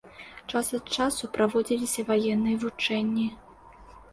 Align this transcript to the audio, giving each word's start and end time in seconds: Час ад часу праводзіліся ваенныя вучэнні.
Час 0.53 0.69
ад 0.77 0.85
часу 0.95 1.29
праводзіліся 1.37 2.07
ваенныя 2.09 2.57
вучэнні. 2.65 3.27